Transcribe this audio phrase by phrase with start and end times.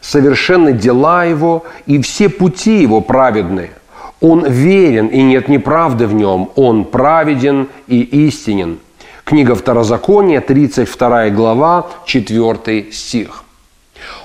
[0.00, 3.70] совершенны дела его, и все пути его праведны.
[4.20, 6.50] Он верен, и нет неправды в нем.
[6.56, 8.78] Он праведен и истинен.
[9.24, 13.44] Книга Второзакония, 32 глава, 4 стих.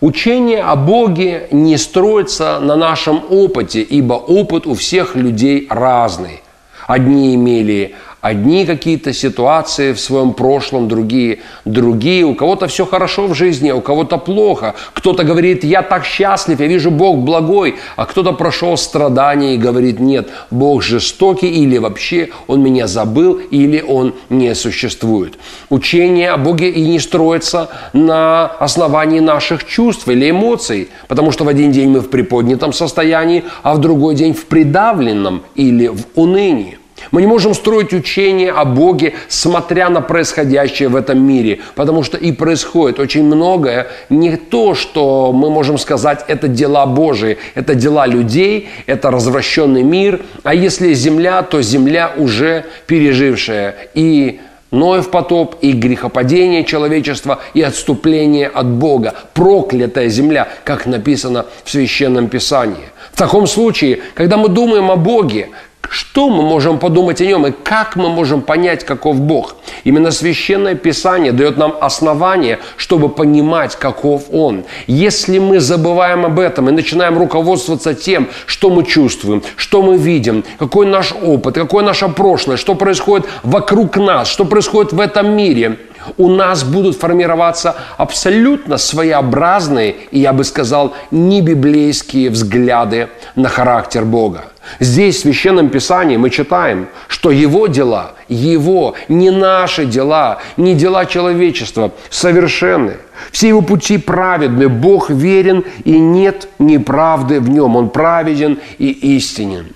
[0.00, 6.42] Учение о Боге не строится на нашем опыте, ибо опыт у всех людей разный.
[6.86, 12.24] Одни имели Одни какие-то ситуации в своем прошлом, другие, другие.
[12.24, 14.74] У кого-то все хорошо в жизни, а у кого-то плохо.
[14.92, 20.00] Кто-то говорит, я так счастлив, я вижу Бог благой, а кто-то прошел страдания и говорит,
[20.00, 25.38] нет, Бог жестокий или вообще Он меня забыл, или Он не существует.
[25.70, 31.48] Учение о Боге и не строится на основании наших чувств или эмоций, потому что в
[31.48, 36.77] один день мы в приподнятом состоянии, а в другой день в придавленном или в унынии.
[37.10, 42.16] Мы не можем строить учение о Боге, смотря на происходящее в этом мире, потому что
[42.16, 48.06] и происходит очень многое, не то, что мы можем сказать, это дела Божии, это дела
[48.06, 55.72] людей, это развращенный мир, а если земля, то земля уже пережившая и Ноев потоп, и
[55.72, 59.14] грехопадение человечества, и отступление от Бога.
[59.32, 62.90] Проклятая земля, как написано в Священном Писании.
[63.12, 65.48] В таком случае, когда мы думаем о Боге,
[65.88, 69.56] что мы можем подумать о нем и как мы можем понять, каков Бог?
[69.84, 74.64] Именно Священное Писание дает нам основание, чтобы понимать, каков Он.
[74.86, 80.44] Если мы забываем об этом и начинаем руководствоваться тем, что мы чувствуем, что мы видим,
[80.58, 85.78] какой наш опыт, какое наше прошлое, что происходит вокруг нас, что происходит в этом мире,
[86.16, 94.04] у нас будут формироваться абсолютно своеобразные и, я бы сказал, не библейские взгляды на характер
[94.04, 94.44] Бога.
[94.80, 101.06] Здесь, в Священном Писании, мы читаем, что Его дела, Его, не наши дела, не дела
[101.06, 102.94] человечества, совершенны.
[103.32, 107.76] Все Его пути праведны, Бог верен, и нет неправды в Нем.
[107.76, 109.68] Он праведен и истинен.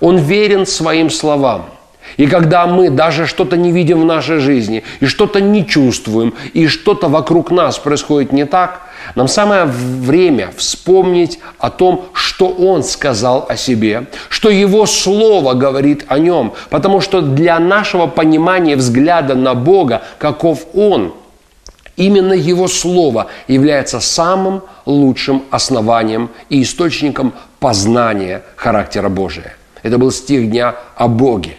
[0.00, 1.66] Он верен своим словам.
[2.16, 6.66] И когда мы даже что-то не видим в нашей жизни, и что-то не чувствуем, и
[6.66, 8.82] что-то вокруг нас происходит не так,
[9.14, 16.04] нам самое время вспомнить о том, что Он сказал о себе, что Его Слово говорит
[16.08, 21.14] о Нем, потому что для нашего понимания взгляда на Бога, каков Он,
[21.96, 29.54] именно Его Слово является самым лучшим основанием и источником познания характера Божия.
[29.82, 31.58] Это был стих дня о Боге.